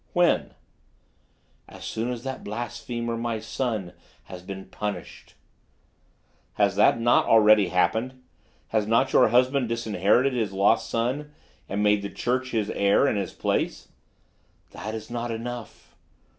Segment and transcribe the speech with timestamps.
[0.13, 0.55] "When?"
[1.69, 3.93] "As soon as that blasphemer, my son,
[4.23, 5.35] has been punished."
[6.55, 8.19] "Has that not already happened?
[8.69, 11.31] Has not your husband disinherited his lost son,
[11.69, 13.89] and made the Church his heir, in his place?"
[14.71, 15.95] "That is not enough."